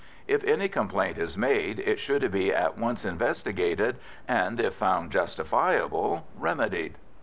If 0.27 0.43
any 0.45 0.67
complaint 0.67 1.19
is 1.19 1.37
made, 1.37 1.77
it 1.79 1.99
should 1.99 2.31
be 2.31 2.51
at 2.51 2.75
once 2.75 3.05
investigated, 3.05 3.97
and, 4.27 4.59
if 4.59 4.73
found 4.73 5.11
justifiable, 5.11 6.25
remedied. 6.35 6.95